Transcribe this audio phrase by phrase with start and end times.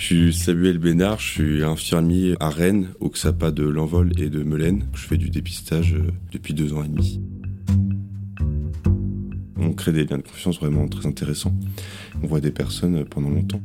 [0.00, 4.42] Je suis Samuel Bénard, je suis infirmier à Rennes, au XAPA de l'Envol et de
[4.42, 4.86] Melaine.
[4.94, 7.20] Je fais du dépistage euh, depuis deux ans et demi.
[9.58, 11.52] On crée des liens de confiance vraiment très intéressants.
[12.22, 13.60] On voit des personnes pendant longtemps.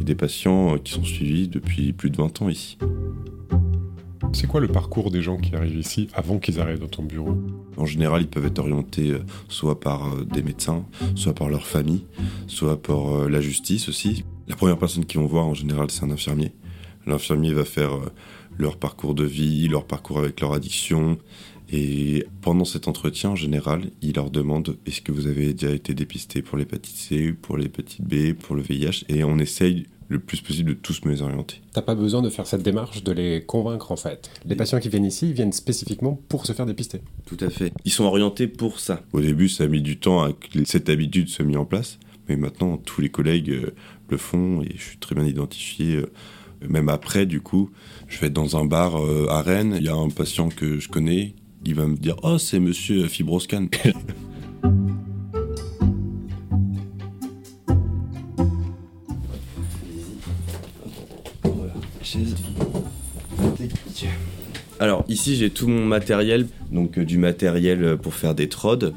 [0.00, 2.78] Et des patients qui sont suivis depuis plus de 20 ans ici.
[4.32, 7.38] C'est quoi le parcours des gens qui arrivent ici avant qu'ils arrivent dans ton bureau?
[7.76, 10.84] En général, ils peuvent être orientés euh, soit par euh, des médecins,
[11.14, 12.06] soit par leur famille,
[12.48, 14.24] soit par euh, la justice aussi.
[14.48, 16.52] La première personne qu'ils vont voir en général, c'est un infirmier.
[17.06, 17.92] L'infirmier va faire
[18.58, 21.18] leur parcours de vie, leur parcours avec leur addiction.
[21.70, 25.94] Et pendant cet entretien, en général, il leur demande est-ce que vous avez déjà été
[25.94, 30.40] dépisté pour l'hépatite C, pour l'hépatite B, pour le VIH Et on essaye le plus
[30.40, 31.60] possible de tous me les orienter.
[31.72, 34.30] T'as pas besoin de faire cette démarche de les convaincre en fait.
[34.46, 37.02] Les patients qui viennent ici, ils viennent spécifiquement pour se faire dépister.
[37.26, 37.72] Tout à fait.
[37.84, 39.02] Ils sont orientés pour ça.
[39.12, 41.98] Au début, ça a mis du temps à que cette habitude soit mise en place,
[42.28, 43.74] mais maintenant tous les collègues euh,
[44.08, 45.96] le font et je suis très bien identifié.
[45.96, 46.10] Euh,
[46.68, 47.70] même après, du coup,
[48.08, 50.80] je vais être dans un bar euh, à Rennes, il y a un patient que
[50.80, 53.68] je connais, il va me dire Oh, c'est monsieur Fibroscan.
[64.80, 68.94] Alors ici j'ai tout mon matériel, donc du matériel pour faire des trodes.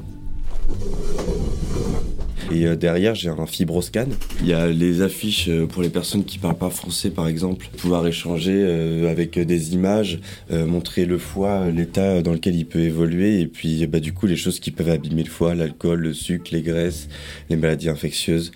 [2.52, 4.08] Et euh, derrière j'ai un fibroscan.
[4.40, 8.06] Il y a les affiches pour les personnes qui parlent pas français par exemple, pouvoir
[8.06, 8.62] échanger
[9.08, 14.00] avec des images, montrer le foie, l'état dans lequel il peut évoluer, et puis bah,
[14.00, 17.08] du coup les choses qui peuvent abîmer le foie, l'alcool, le sucre, les graisses,
[17.50, 18.52] les maladies infectieuses,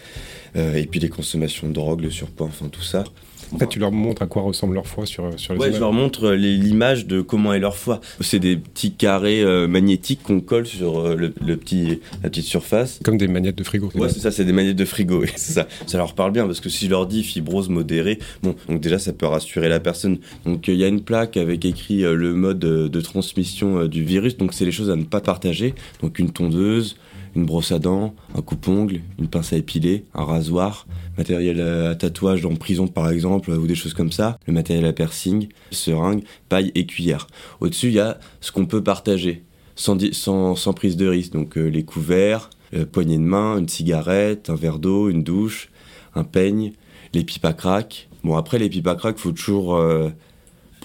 [0.54, 3.04] et puis les consommations de drogue, le surpoids, enfin tout ça.
[3.52, 5.78] En fait, tu leur montres à quoi ressemble leur foie sur, sur les Ouais, je
[5.78, 8.00] leur montre euh, l'image de comment est leur foie.
[8.20, 13.00] C'est des petits carrés euh, magnétiques qu'on colle sur euh, le, petit, la petite surface.
[13.04, 13.90] Comme des magnettes de frigo.
[13.94, 15.24] Ouais, c'est ça, c'est des magnettes de frigo.
[15.36, 15.66] ça.
[15.86, 18.98] Ça leur parle bien parce que si je leur dis fibrose modérée, bon, donc déjà
[18.98, 20.18] ça peut rassurer la personne.
[20.44, 24.36] Donc il y a une plaque avec écrit le mode de transmission du virus.
[24.36, 25.74] Donc c'est les choses à ne pas partager.
[26.02, 26.96] Donc une tondeuse,
[27.36, 30.86] une brosse à dents, un coupe-ongle, une pince à épiler, un rasoir,
[31.16, 34.92] matériel à tatouage en prison par exemple, ou des choses comme ça, le matériel à
[34.92, 37.26] piercing, seringue, paille et cuillère.
[37.60, 39.44] Au-dessus, il y a ce qu'on peut partager,
[39.76, 44.56] sans, prise de risque, donc euh, les couverts, euh, poignée de main, une cigarette, un
[44.56, 45.70] verre d'eau, une douche,
[46.14, 46.72] un peigne,
[47.12, 47.82] les pipes à.
[48.24, 50.10] Bon, après, les pipes à crack, faut toujours euh,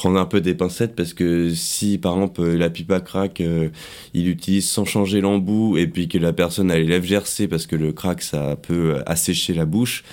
[0.01, 3.69] prendre un peu des pincettes parce que si par exemple la pipe à crack euh,
[4.15, 7.67] il utilise sans changer l'embout et puis que la personne a les lèvres gercées parce
[7.67, 10.03] que le crack ça peut assécher la bouche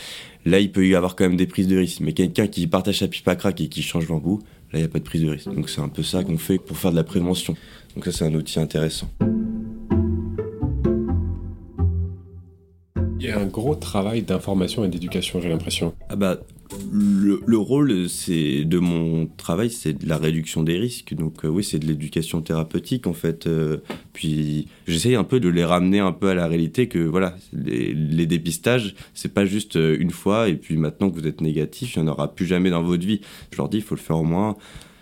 [0.45, 2.01] là il peut y avoir quand même des prises de risque.
[2.01, 4.43] Mais quelqu'un qui partage sa pipe à crack et qui change l'embout
[4.75, 5.49] là il n'y a pas de prise de risque.
[5.55, 7.57] Donc c'est un peu ça qu'on fait pour faire de la prévention.
[7.95, 9.09] Donc ça c'est un outil intéressant
[13.59, 15.95] gros travail d'information et d'éducation, j'ai l'impression.
[16.09, 16.39] Ah bah,
[16.93, 21.15] le, rôle c'est de mon travail, c'est de la réduction des risques.
[21.15, 23.47] Donc euh, oui, c'est de l'éducation thérapeutique en fait.
[23.47, 23.79] Euh,
[24.13, 27.93] puis j'essaye un peu de les ramener un peu à la réalité que voilà, les,
[27.95, 31.97] les dépistages, c'est pas juste euh, une fois et puis maintenant que vous êtes négatif,
[31.97, 33.21] il n'y en aura plus jamais dans votre vie.
[33.51, 34.57] Je leur dis, il faut le faire au moins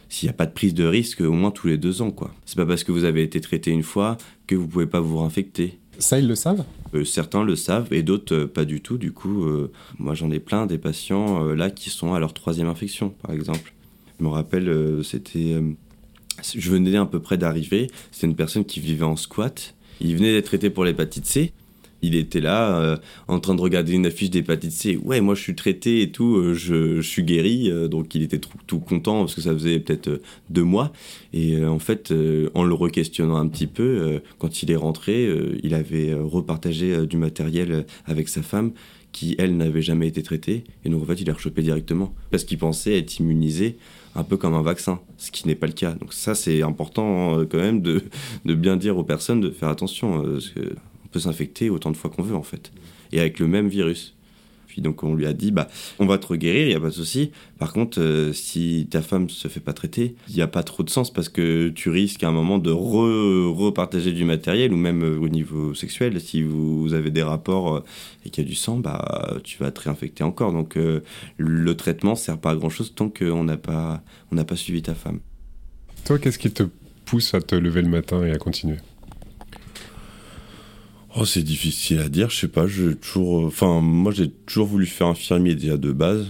[0.09, 2.33] s'il n'y a pas de prise de risque, au moins tous les deux ans quoi.
[2.45, 4.17] C'est pas parce que vous avez été traité une fois
[4.47, 5.79] que vous pouvez pas vous réinfecter.
[5.99, 6.65] Ça, ils le savent
[6.95, 8.99] euh, Certains le savent et d'autres euh, pas du tout.
[8.99, 12.69] Du coup, euh, moi j'en ai plein des patients là qui sont à leur troisième
[12.69, 13.73] infection, par exemple.
[14.19, 15.63] Je me rappelle, c'était.
[16.43, 17.89] je venais à peu près d'arriver.
[18.11, 19.75] C'était une personne qui vivait en squat.
[20.01, 21.53] Il venait d'être traité pour l'hépatite C
[22.07, 22.97] il était là euh,
[23.29, 24.99] en train de regarder une affiche d'hépatite C.
[25.03, 27.71] Ouais, moi je suis traité et tout, euh, je, suis guéri.
[27.71, 30.93] Euh, donc il était tout, content parce que ça faisait peut-être deux mois.
[31.33, 32.13] Et en fait,
[32.55, 35.29] en le re-questionnant un petit peu, quand il est rentré,
[35.63, 38.73] il avait repartagé du matériel avec sa femme
[39.13, 40.65] qui, elle, n'avait jamais été traitée.
[40.85, 43.77] Et donc en fait, il a rechopé directement parce qu'il pensait être immunisé
[44.15, 45.93] un peu comme un vaccin, ce qui n'est pas le cas.
[45.93, 48.03] Donc ça, c'est important quand même de,
[48.45, 50.25] bien dire aux personnes de faire attention.
[51.19, 52.73] S'infecter autant de fois qu'on veut en fait,
[53.13, 54.17] et avec le même virus.
[54.77, 55.69] Puis donc on lui a dit, bah,
[55.99, 57.31] on va te guérir, il n'y a pas de souci.
[57.59, 60.83] Par contre, euh, si ta femme se fait pas traiter, il n'y a pas trop
[60.83, 65.03] de sens parce que tu risques à un moment de repartager du matériel ou même
[65.03, 66.21] euh, au niveau sexuel.
[66.21, 67.85] Si vous, avez des rapports euh,
[68.27, 70.53] et qu'il y a du sang, bah, tu vas te réinfecter encore.
[70.53, 70.77] Donc
[71.39, 74.83] le traitement sert pas à grand chose tant qu'on n'a pas, on n'a pas suivi
[74.83, 75.21] ta femme.
[76.05, 76.65] Toi, qu'est-ce qui te
[77.07, 78.77] pousse à te lever le matin et à continuer?
[81.19, 84.67] Oh, c'est difficile à dire, je sais pas, j'ai toujours, euh, enfin, moi j'ai toujours
[84.67, 86.27] voulu faire infirmier déjà de base,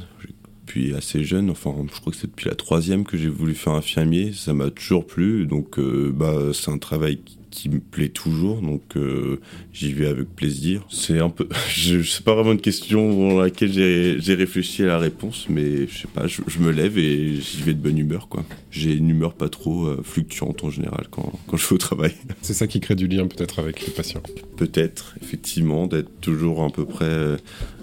[0.64, 3.72] depuis assez jeune, enfin, je crois que c'est depuis la troisième que j'ai voulu faire
[3.72, 7.36] infirmier, ça m'a toujours plu, donc, euh, bah, c'est un travail qui
[7.68, 9.40] me plaît toujours, donc euh,
[9.72, 10.86] j'y vais avec plaisir.
[10.90, 14.98] C'est un peu, je, sais pas vraiment une question dans laquelle j'ai réfléchi à la
[14.98, 18.44] réponse, mais je sais pas, je, me lève et j'y vais de bonne humeur, quoi.
[18.70, 22.12] J'ai une humeur pas trop euh, fluctuante en général quand, quand je vais au travail.
[22.42, 24.22] C'est ça qui crée du lien peut-être avec les patients.
[24.56, 27.36] Peut-être, effectivement, d'être toujours à peu près euh,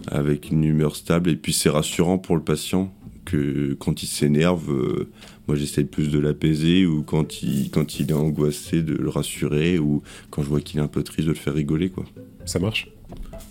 [0.08, 2.94] avec une humeur stable, et puis c'est rassurant pour le patient
[3.26, 5.10] que quand il s'énerve, euh,
[5.48, 9.80] moi j'essaie plus de l'apaiser ou quand il, quand il est angoissé de le rassurer
[9.80, 12.06] ou quand je vois qu'il est un peu triste de le faire rigoler quoi.
[12.46, 12.90] Ça marche?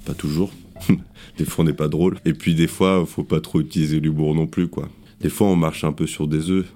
[0.04, 0.52] Pas toujours.
[1.38, 2.19] des fois on n'est pas drôle.
[2.24, 4.88] Et puis des fois faut pas trop utiliser l'humour non plus quoi.
[5.20, 6.66] Des fois on marche un peu sur des œufs.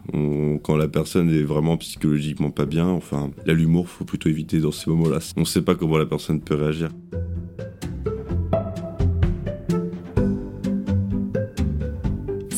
[0.63, 4.73] quand la personne est vraiment psychologiquement pas bien, enfin là l'humour faut plutôt éviter dans
[4.73, 5.19] ces moments-là.
[5.37, 6.91] On sait pas comment la personne peut réagir.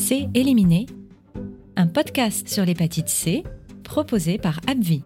[0.09, 0.87] C'est éliminé,
[1.75, 3.43] un podcast sur l'hépatite C
[3.83, 5.03] proposé par AbbVie.